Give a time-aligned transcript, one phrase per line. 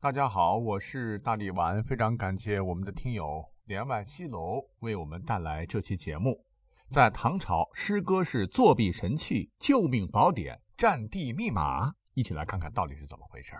[0.00, 6.40] 大家好，我是大力丸，非常感谢我们的听友连外西楼为我们带来这期节目。
[6.88, 13.56] 在唐朝，诗歌是作弊神器、救命宝典、战地密码，一起来看看到底是怎么回事。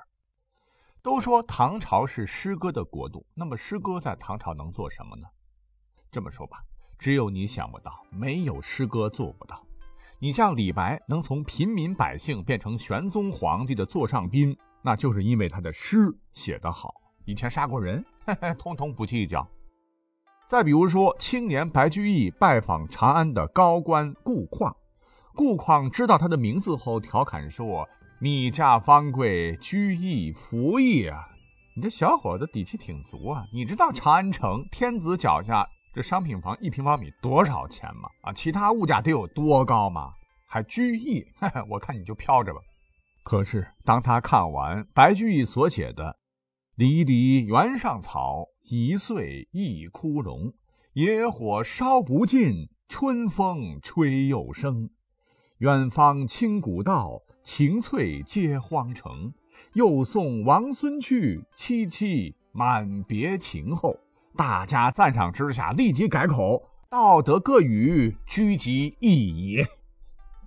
[1.03, 5.27] 都说唐朝是诗歌的国度，那么诗歌在唐朝能做什么呢？
[6.09, 6.59] 这么说吧，
[7.00, 9.61] 只有你想不到，没有诗歌做不到。
[10.20, 14.57] 你像李白能从平民百姓变成玄宗皇帝的座上宾。
[14.82, 15.98] 那就是因为他的诗
[16.32, 18.04] 写得好，以前杀过人，
[18.59, 19.46] 通通不计较。
[20.46, 24.74] 再比如说，青年白居易拜访长安的高官顾况，
[25.34, 27.86] 顾况知道他的名字后，调侃说
[28.19, 31.28] ：“你家方贵，居易服役啊！
[31.77, 33.45] 你这小伙子底气挺足啊！
[33.52, 38.08] 你知道长安城天子脚下这商品房一平方米多少钱吗？
[38.22, 40.14] 啊，其他物价得有多高吗？
[40.47, 41.22] 还居易？
[41.69, 42.60] 我看你就飘着吧。”
[43.28, 46.16] 可是，当他看完白居易所写的
[46.77, 50.55] “离离原上草，一岁一枯荣。
[50.94, 54.88] 野火烧不尽，春风吹又生。
[55.58, 59.34] 远芳侵古道，晴翠接荒城。
[59.75, 63.94] 又送王孙去，萋萋满别情后。”
[64.34, 69.69] 大家赞赏之下，立即改口：“道德各语，居即义也。”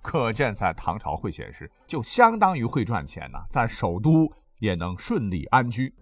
[0.02, 5.94] 可见，在唐朝会写诗，就相当于会赚钱呐，在首都也能顺利安居。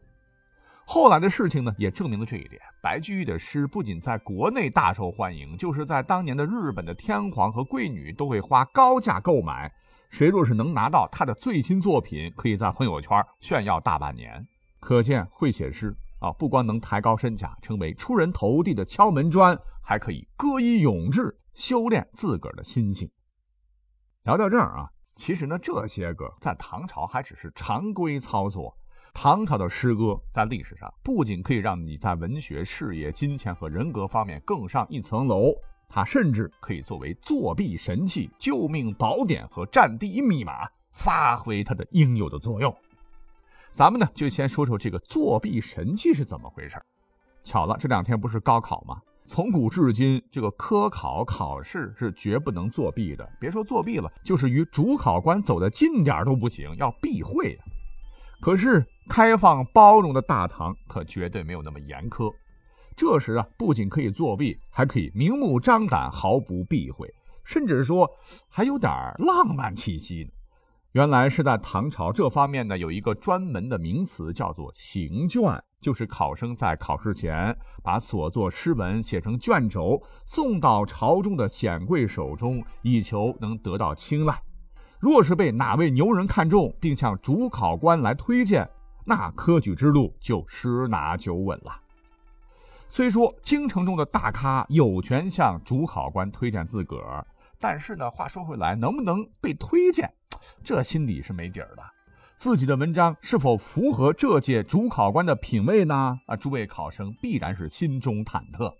[0.87, 2.61] 后来的事情呢，也证明了这一点。
[2.83, 9.71] 白居易的诗不仅在国内大受欢迎，就是在当年的日本的天皇和贵女都会花高价购买。
[10.09, 14.45] 谁若是能拿到他的最新作品，可以在朋友圈炫耀大半年。
[14.81, 23.09] 可见，会写诗啊，不光能抬高身价，成为出人头地的敲门砖，还可以歌以咏志，修炼自个儿的心性。
[24.25, 28.77] 聊到这儿啊，其实呢，这些个在唐朝还只是常规操作。
[29.15, 35.55] 唐朝的诗歌在历史上不仅可以让你在文学、事业、金钱和人格方面更上一层楼，
[35.89, 42.77] 它甚至可以作为作弊神器、救命宝典和战地密码，发挥它的应有的作用。
[43.73, 46.79] 咱们呢，就先说说这个作弊神器是怎么回事。
[47.43, 49.01] 巧了，这两天不是高考吗？
[49.31, 53.25] 从古至今，这个科考考试是绝不能作弊的。
[53.39, 57.63] 别说作弊了，就是与主考官走得近点都不行，要避讳的。
[58.41, 62.29] 可是开放包容的大唐可绝对没有那么严苛。
[62.97, 67.09] 这时啊，不仅可以作弊，还可以明目张胆，毫不避讳，
[67.45, 68.11] 甚至说
[68.49, 70.31] 还有点浪漫气息呢。
[70.93, 75.43] 原来是在唐朝这方面呢，有一个专门的名词，叫做行卷。
[75.81, 84.43] 就是考生在考试前把所作诗文写成卷轴，送到朝中的显贵手中，以求能得到青睐。
[84.99, 88.69] 若是被哪位牛人看中，并向主考官来推荐，
[89.07, 91.81] 那科举之路就十拿九稳了。
[92.91, 97.27] 虽说京城中的大咖有权向主考官推荐自个儿，
[97.59, 100.13] 但是呢，话说回来，能不能被推荐，
[100.63, 101.83] 这心里是没底儿的。
[102.37, 106.19] 自己的文章是否符合这届主考官的品味呢？
[106.27, 108.73] 啊，诸位考生必然是心中忐忑。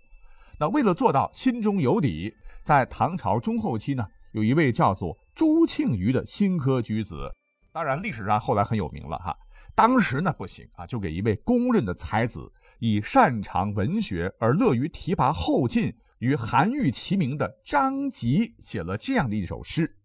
[0.59, 2.33] 那为了做到心中有底，
[2.63, 7.29] 在唐朝中后期呢，有一位叫做朱庆余的新科举子，
[7.71, 9.35] 当然历史上后来很有名了哈。
[9.75, 19.95] 当时呢不行啊，就给一位公认的才子，以擅长文学而乐于提拔后进，与韩愈齐名的张籍写了这样的一首诗。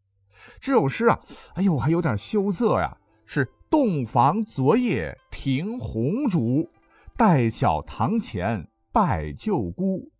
[0.60, 1.20] 这首诗啊，
[1.54, 2.96] 哎呦，还有点羞涩呀。
[3.28, 6.70] 是洞房昨夜停红烛，
[7.16, 10.12] 待晓堂前拜舅姑。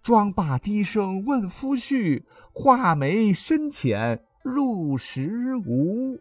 [0.00, 2.22] 妆罢低声问夫婿，
[2.52, 6.20] 画眉深浅入时无。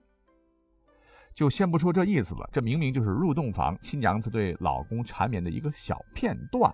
[1.34, 6.74] 就先不说这意思了，这明明就是入洞房新娘子对老公缠绵的一个小片段。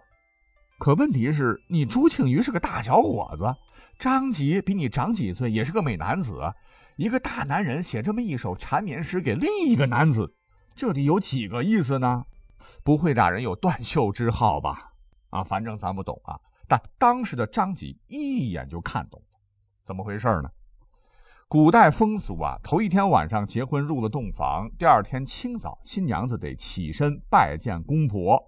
[0.77, 3.55] 可问题是，你朱庆余是个大小伙子，
[3.97, 6.53] 张吉比你长几岁，也是个美男子。
[6.97, 10.35] 一个大男人写这么一首缠绵诗给另一个男子，
[10.75, 12.23] 这里有几个意思呢？
[12.83, 14.91] 不会俩人有断袖之好吧？
[15.31, 16.39] 啊，反正咱不懂啊。
[16.67, 19.39] 但当时的张吉一眼就看懂了，
[19.83, 20.49] 怎么回事呢？
[21.47, 28.39] 古代风俗啊，头一天晚上结婚入了洞房，第二天清早新娘子得起身拜见公婆。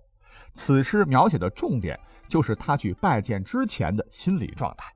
[0.53, 1.97] 此诗描写的重点
[2.29, 4.93] 就是他去拜见之前的心理状态。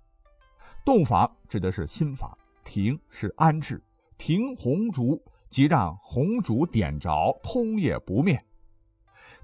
[0.86, 2.32] 洞房指的是新房。
[2.66, 3.84] 庭是安置，
[4.18, 8.42] 庭红烛即让红烛点着，通夜不灭。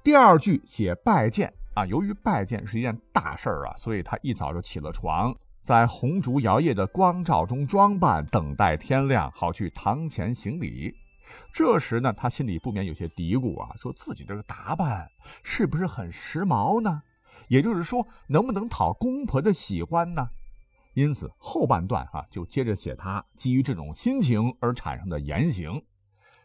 [0.02, 10.96] 第二句写拜见啊，由于拜见是一件大事儿啊，所以他一早就起了床，在红烛摇曳的光照中装扮，等待天亮，好去堂前行礼。
[11.54, 15.06] 这时呢，他心里不免有些嘀咕啊，说自己这个打扮
[15.44, 17.02] 是不是很时髦呢？
[17.50, 20.30] 也就是说，能不能讨公婆的喜欢呢？
[20.94, 25.84] 因此后半段哈就接着写他基于这种心情而产生的言行。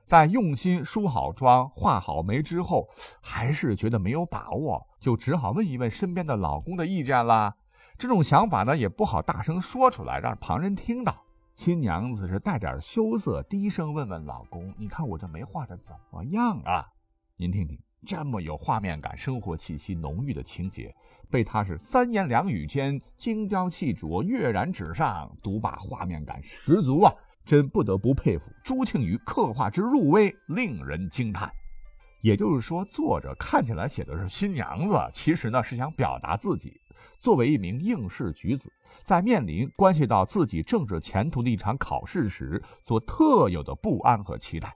[0.04, 2.88] 在用心梳好妆、化好眉之后，
[3.22, 7.54] 还是觉得没有把握，就只好问一问身边的老公的意见啦。
[7.96, 11.24] 这种想法呢，也不好大声说出来，让旁人听到。
[11.54, 16.84] 新娘子是带点羞涩，低声问问老公：“你看我这眉画的怎么样啊？”
[17.38, 20.94] 您听听，这么有画面感、生活气息浓郁的情节，
[21.30, 27.12] 被他是三言两语间精雕细琢、跃然纸上，独把画面感十足啊！
[27.44, 31.50] 真不得不佩服朱庆余刻画之入微，令人惊叹。
[32.22, 36.80] 也就是说，作者看起来写的是新娘子，其实呢是想表达自己
[37.18, 38.72] 作为一名应试举子，
[39.02, 44.74] 在面临关系到自己政治前途的一场考试时所特有的不安和期待。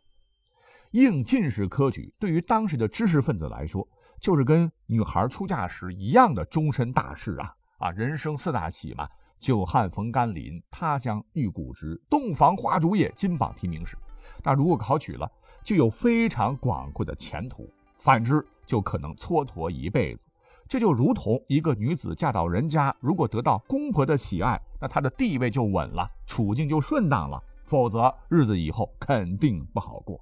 [0.92, 3.86] 应进士科举对于当时的知识分子来说，
[4.20, 7.54] 就是跟女孩出嫁时一样的终身大事啊！
[7.78, 9.08] 啊，人生四大喜嘛。
[9.38, 13.96] 久旱逢甘霖，他乡遇故知，洞房花烛夜，金榜题名时。
[14.42, 15.30] 那如果考取了，
[15.62, 17.62] 就有非常广阔的前途；
[17.98, 20.24] 反之，就可能蹉跎一辈子。
[20.66, 30.20] 这就如同一个女子嫁到人家，如果得到公婆的喜爱，那她的地位就稳了，处境就顺当了；否则，日子以后肯定不好过。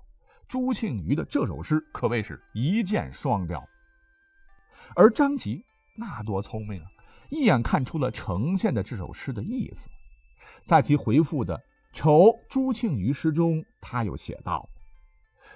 [0.49, 3.67] 朱庆余的这首诗可谓是一箭双雕，
[4.95, 5.65] 而张籍
[5.97, 6.87] 那多聪明啊！
[7.31, 9.89] 一眼看出了呈现的这首诗的意思，
[10.65, 11.57] 在其回复的
[11.93, 14.69] 《酬朱庆余》诗中，他又写道：“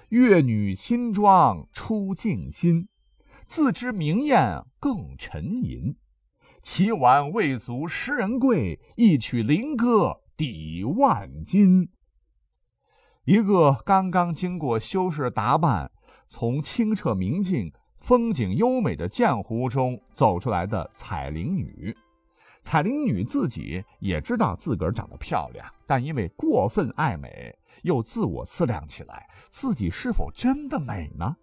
[0.09, 2.89] 越女新妆出镜心，
[3.45, 5.95] 自知明艳更沉吟。
[6.61, 11.89] 其晚未足十人贵，一曲灵歌抵万金。”
[13.25, 15.91] 一个刚刚经过修饰打扮，
[16.27, 17.71] 从清澈明净。
[18.01, 21.95] 风景优美的剑湖中走出来的彩玲女，
[22.63, 31.35] 彩玲女自己也知道自个儿长得漂亮，但因为过分爱美，又自我思量起来，自己是否真的美呢？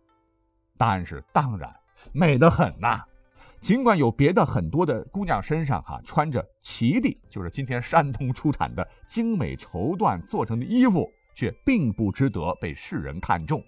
[0.76, 1.72] 答案是当然，
[2.10, 3.04] 美得很呐。
[3.60, 13.62] 尽管有别的很多的姑娘身上哈穿着齐地，就是今天山东出产的精美绸缎做成的衣服，却并不值得被世人看重。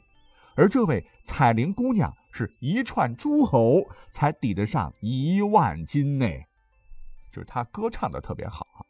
[0.56, 3.81] 而这位彩玲姑娘是一串诸侯
[4.11, 6.26] 才抵得上一万金呢，
[7.31, 8.82] 就是她歌唱的特别好啊。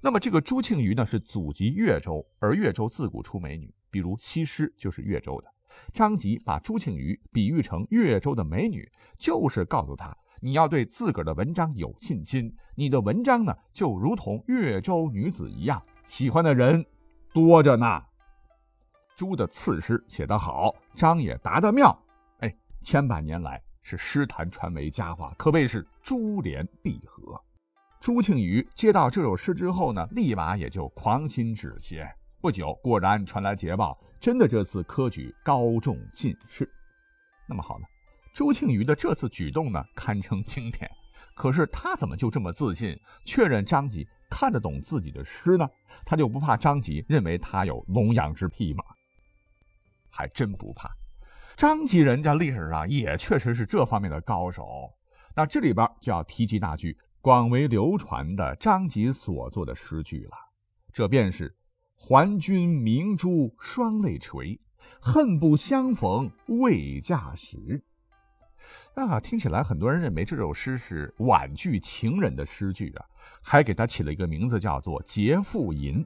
[0.00, 5.50] 那么这个朱庆余呢是祖籍越州，而越州自古出美女，比如西施就是越州的。
[5.92, 16.82] 张籍把朱庆余比喻成越州的美女，就是告诉他你要对自个儿的文章有信心，你的文章呢就如同越州女子一样，喜欢的人
[17.34, 18.02] 多着呢。
[19.16, 21.96] 朱的次诗写得好，张也答得妙，
[22.40, 27.40] 哎，千百年来是诗坛传为佳话，可谓是珠联璧合。
[28.00, 32.06] 朱庆余接到这首诗之后呢，立马也就狂心止歇。
[32.40, 36.68] 不久，果然传来捷报，真的这次科举高中进士。
[37.48, 37.86] 那么好了，
[38.34, 40.90] 朱庆余的这次举动呢，堪称经典。
[41.34, 45.66] 可是他怎么就这么自信，确认张籍看得懂自己的诗呢？
[46.04, 48.84] 他就不怕张籍认为他有龙阳之癖吗？
[50.16, 50.88] 还真不怕，
[51.56, 54.88] 张籍人家历史上也确实是这方面的高手。
[55.34, 60.36] 那这里边就要提及那句广为流传的张籍所作的诗句了，
[60.92, 61.52] 这便是
[61.98, 64.56] “还君明珠双泪垂，
[65.00, 67.82] 恨不相逢未嫁时”。
[68.94, 73.04] 啊，听起来很多人认为这首诗是婉拒情人的诗句啊，
[73.42, 76.04] 还给他起了一个名字叫做《劫富吟》。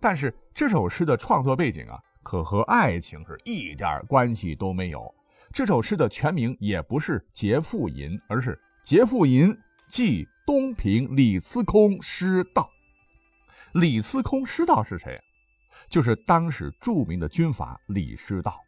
[0.00, 2.00] 但是这首诗的创作背景啊。
[2.22, 5.12] 可和爱情是一点关系都没有。
[5.52, 8.54] 这首诗的全名也不是《劫富吟》，而是
[8.88, 9.56] 《劫富吟
[9.88, 12.70] 记东平李司空师道》。
[13.80, 15.20] 李司空师道是谁？
[15.88, 18.60] 就是当时著名的军阀李师道。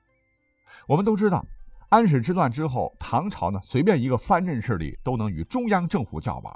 [0.89, 1.45] 我们都知道，
[1.89, 6.53] 安史之乱之后，唐朝呢随便一个藩镇势力都能与中央政府叫板，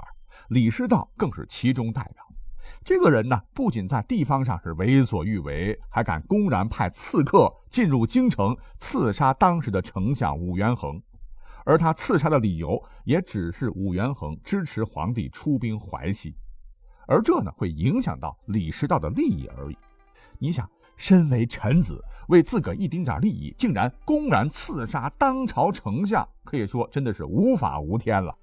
[0.49, 2.26] 李师道更是其中代表。
[2.83, 11.01] 这个人呢，不仅在地方上是为所欲为，还敢公然派刺客进入京城刺杀当时的丞相武元衡，
[11.65, 16.35] 而他刺杀的理由也只是武元衡支持皇帝出兵淮西，
[17.07, 19.77] 而这呢会影响到李师道的利益而已。
[20.39, 28.35] 你想，身为臣子，为自个一丁点利益，竟然公然刺杀当朝丞相，可以说真的是无法无天了。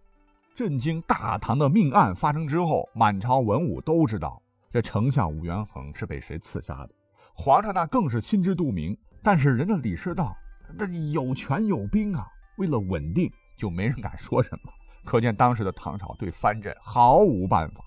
[0.55, 6.91] 震惊大唐的命案发生之后，满朝文武都知道这丞相武元衡是被谁刺杀的。
[7.35, 10.37] 皇上那更是心知肚明，但是人家李师道
[10.79, 12.25] 那有权有兵啊，
[12.59, 14.73] 为了稳定，就没人敢说什么。
[15.05, 17.83] 可见当时的唐朝对藩镇毫无办法。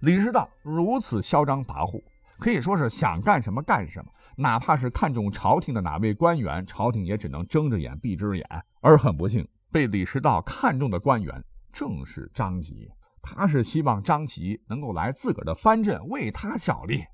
[0.00, 2.02] 李师道如此嚣张跋扈，
[2.38, 4.12] 可以说是想干什么干什么。
[4.36, 8.46] 哪怕是看中朝廷的哪位官员，朝廷也只能睁着眼闭着眼。
[8.82, 12.90] 而很不幸，被李师道看中的官员正是张吉。
[13.22, 17.04] 他是希望张吉能够来自个儿的藩镇为他效力。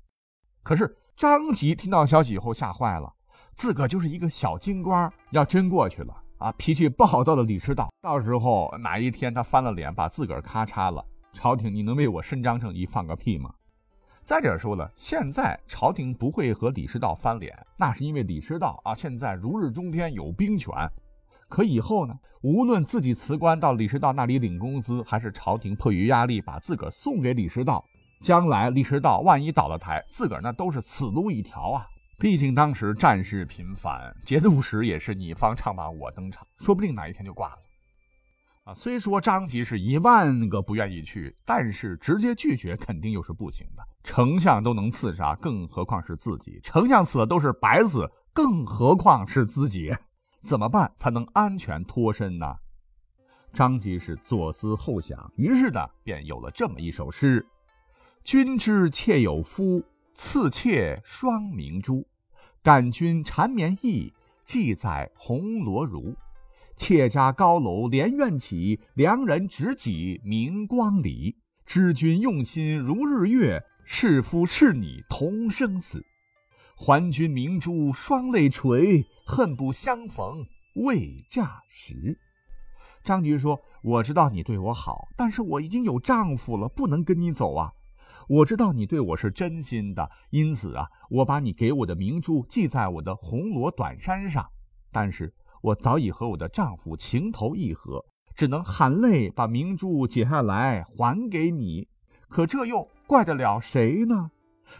[0.63, 3.13] 可是张吉听到消息以后吓坏了，
[3.53, 13.53] 自个儿就是一个小京官，要真过去了啊，脾气暴躁的李师道，到时候哪一天他翻了脸，把自个儿咔嚓了，朝廷你能为我伸张正义放个屁吗？
[14.23, 20.73] 再者说了，现在朝廷不会和李师道翻脸，那是因为李师道啊，现在如日中天，有兵权。
[21.47, 27.83] 可以后呢，无论自己辞官到李师道那里领工资，还是朝廷迫于压力把自个儿送给李师道，
[28.21, 31.85] 将来李师道万一倒了台，自个儿那都是死路一条啊。
[32.19, 37.57] 毕竟当时战事频繁，节度使也是你方唱罢我登场，说不定哪一天就挂了。
[38.63, 43.83] 啊，虽说张吉是一万个不愿意去，但是直接拒绝肯定又是不行的。
[44.03, 46.59] 丞相都能刺杀，更何况是自己？
[46.61, 49.95] 丞相死了都是白死，更何况是自己？
[50.41, 52.55] 怎么办才能安全脱身呢？
[53.53, 57.45] 张吉是左思后想，于是呢，便有了这么一首诗
[58.23, 62.05] ：“君知妾有夫，赐妾双明珠。
[62.61, 64.13] 感君缠绵意，
[64.43, 66.15] 寄在红罗襦。”
[66.75, 71.35] 妾家高楼连苑起，良人执戟明光里。
[71.65, 76.05] 知君用心如日月，是夫是你同生死。
[76.77, 82.17] 还君明珠双泪垂，恨不相逢未嫁时。
[83.03, 87.71] 张局说：“我知道你对我好，但是我已经有丈夫了，不能跟你走啊。
[88.29, 94.45] 我知道你对我是真心的，因此啊，我把你给我的明珠系在我的红罗短衫上，
[94.91, 98.05] 但是。”我早已和我的丈夫情投意合，
[98.35, 101.87] 只能含泪把明珠解下来还给你。
[102.29, 104.29] 可这又怪得了谁呢？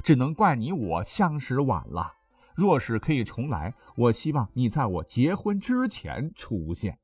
[0.03, 2.13] 只能怪你我相识晚了。
[2.55, 6.97] 若是可以重来，我希望你在我结婚之前出现。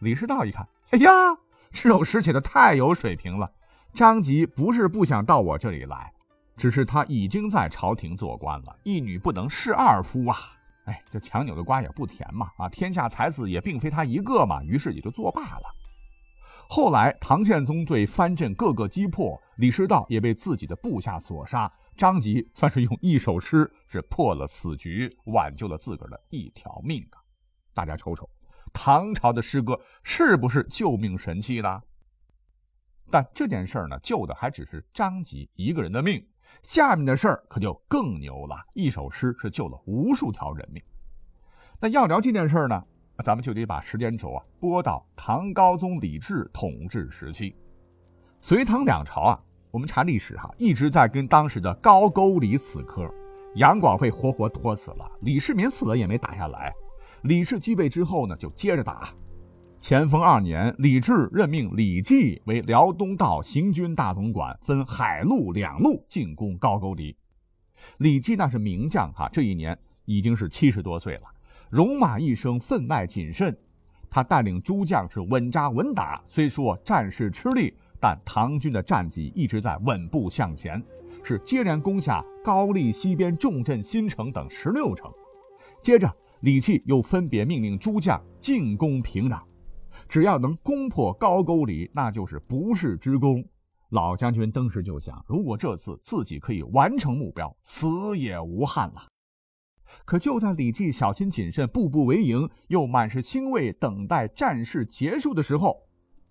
[0.00, 1.10] 李师道一看，哎呀，
[1.70, 3.50] 这首诗写的太有水平了。
[3.92, 6.12] 张吉不是不想到我这里来，
[6.56, 10.36] 只是他已经在朝廷做官了，一女不能侍二夫啊。
[10.84, 12.50] 哎，这强扭的瓜也不甜嘛！
[12.56, 15.74] 啊，天下才子也并非他一个嘛，于是也就作罢了。
[16.72, 21.70] 后来唐宪宗对藩镇各个击破，李师道也被自己的部下所杀。
[21.96, 27.18] 张吉算是用一首诗是破了死局，挽救了自个儿的一条命啊！
[27.74, 28.30] 大家瞅瞅，
[28.72, 31.82] 唐朝的诗歌是不是救命神器呢？
[33.10, 36.24] 但这件事儿呢，救的还只是张吉一个人的命。
[36.62, 40.80] 下面的事儿可就更牛了，一首诗是救了无数条人命。
[41.80, 42.80] 那要聊这件事儿呢，
[43.22, 47.54] 咱们就得把时间轴啊拨到唐高宗李治统治时期。
[48.40, 53.08] 隋唐两朝啊，我们查历史哈，一直在跟当时的高句丽死磕。
[53.56, 56.72] 杨广被活活拖死了，李世民死了也没打下来。
[57.22, 59.12] 李治继位之后呢，就接着打。
[59.82, 67.16] 乾封二年，李治任命李绩为辽东道行军大总管，分海陆两路进攻高句丽。
[67.98, 71.22] 李绩那是名将哈，这一年已经是七十多岁了，
[71.70, 73.56] 戎马一生，分外谨慎。
[74.08, 80.82] 他带领诸将是稳扎稳打，虽说战事吃力，但唐军的战绩一直在稳步向前，
[81.22, 85.08] 是接连攻下高丽西边重镇新城等十六城。
[85.80, 89.40] 接着，李绩又分别命令诸将进攻平壤。
[90.08, 93.44] 只要能攻破高句丽，那就是不世之功。
[93.90, 99.09] 老将军当时就想，如果这次自己可以完成目标，死也无憾了。
[100.04, 105.76] 可就在李绩小心谨慎、步步为营，又满是欣慰，等待战事结束的时候，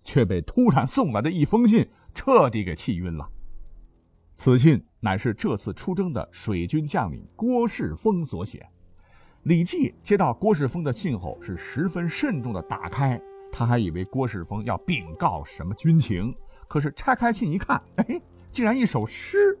[0.02, 3.28] 却被突然送来的一封信彻底给气晕了。
[4.34, 8.66] 此信乃是这次出征的水军将领郭世峰所写。
[9.42, 13.20] 李绩接到郭世峰的信后，是十分慎重的打开。
[13.52, 16.34] 他还以为郭世峰要禀告什么军情，
[16.68, 18.20] 可是拆开信一看，哎，
[18.52, 19.58] 竟然一首诗。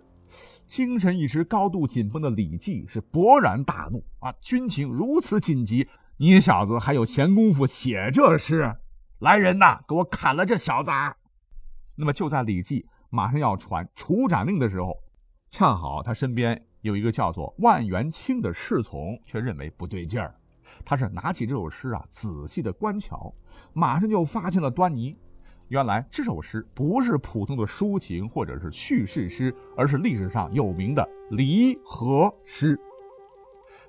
[0.70, 4.32] 精神一直高度紧绷的李绩是勃然大怒啊！
[4.40, 8.72] 军情如此紧急，你小子还有闲工夫写这诗？
[9.18, 10.92] 来人呐，给我砍了这小子！
[11.96, 14.96] 那么就在李绩马上要传处斩令的时候，
[15.48, 20.32] 恰好他身边有一个叫做万元清的侍从，却认为不对劲儿。
[20.84, 23.34] 他是拿起这首诗啊，仔细的观瞧，
[23.72, 25.18] 马上就发现了端倪。
[25.70, 32.76] 原来这首诗不是普通的抒情或者是叙事诗，而是历史上有名的离合诗。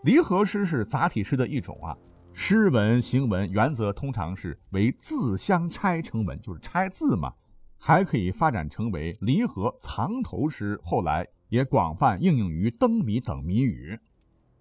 [0.03, 1.97] 离合诗是杂体诗的一种啊，
[2.33, 7.33] 诗文行文原则通常是为字相拆成文，就是拆字嘛，
[7.79, 13.97] 还可以发展成为离合藏头诗，后来也广泛应用于灯谜等谜语。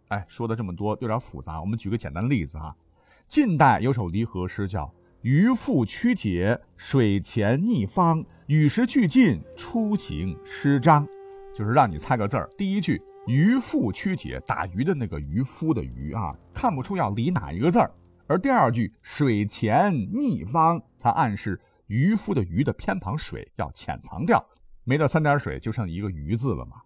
[0.09, 2.75] 哎，说的这么多有点复杂，我们举个简单的例子啊，
[3.29, 4.91] 近代有首离合诗叫。
[5.23, 11.07] 渔父曲解，水前逆方，与时俱进，出行诗章，
[11.55, 12.49] 就是让你猜个字儿。
[12.57, 17.93] 第一句“渔父曲解”，打鱼的那个渔夫的渔啊，看不出要离哪一个字儿。
[18.27, 24.43] 而第二句“水前逆方”，才暗示渔夫的渔的偏旁水要潜藏掉，
[24.85, 26.77] 没了三点水，就剩一个鱼字了嘛。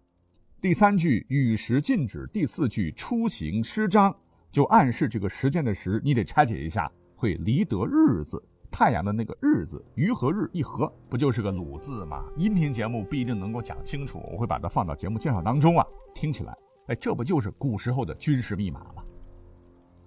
[0.59, 4.13] 第三句“与时禁止”，第四句“出行诗章”，
[4.51, 6.91] 就暗示这个时间的时，你得拆解一下。
[7.25, 8.39] 会离得日字，
[8.69, 12.23] 太阳的那个日字，鱼和日一合，不就是个鲁字吗？
[12.37, 15.83] 音频节目不一定能够讲清楚，我会把它放到节目介绍当中啊。
[16.13, 16.55] 听起来，
[16.85, 19.01] 哎，这不就是古时候的军事密码吗？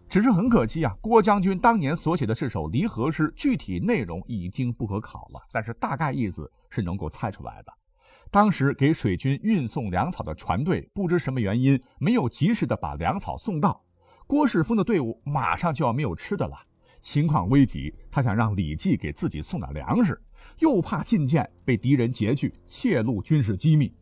[0.09, 7.73] 只是很可惜啊，郭将军当年所写的这首离合诗，具体内容已经不可考了，但是大概意思是能够猜出来的。
[8.31, 13.83] 当时给水军运送粮草的船队，不知什么原因没有及时的把粮草送到，
[14.29, 16.57] 郭世峰的队伍马上就要没有吃的了。
[17.01, 20.21] 情况危急，他想让李绩给自己送点粮食，
[20.59, 23.93] 又怕信件被敌人截去，泄露军事机密。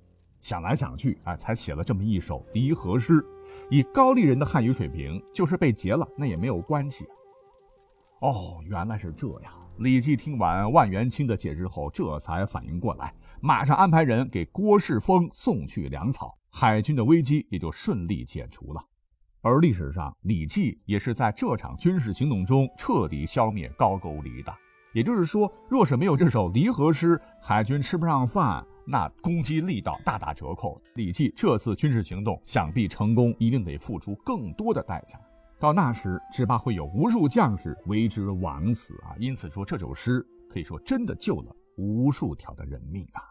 [0.41, 3.25] 想来想去，啊，才写了这么一首离合诗。
[3.71, 7.05] 以高丽人的汉语水平，就是被劫了，那也没有关系。
[8.21, 9.53] 哦，原来是这样。
[9.79, 18.83] 李绩听完万元清的解释后，这才反应过来，马上安排人给郭世峰送去粮草，海军的危机也就顺利解除了。
[19.47, 24.53] 而历史上，李绩也是在这场军事行动中彻底消灭高句丽的。
[24.93, 30.83] 也就是说，若是没有这首离合诗，海军吃不上饭，那攻击力道大打折扣。
[30.97, 35.17] 李绩这次军事行动想必成功，一定得付出更多的代价。
[35.61, 39.15] 到那时，只怕会有无数将士为之枉死啊！
[39.21, 43.23] 因此说，这首诗可以说真的救了无数条的人命啊！